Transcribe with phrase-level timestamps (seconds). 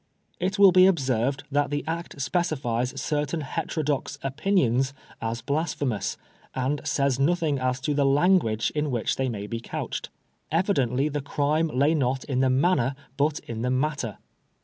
[0.39, 6.17] It will be observed that the Act specifies certain heterodox opinions as blasphemous,
[6.55, 10.09] and says nothing as to the langiMige in which they may be couched.
[10.09, 10.59] 10 PBISONBB FOB BLASPHEMY
[11.05, 14.17] Evidently the crime lay not in the manner^ but in the matter.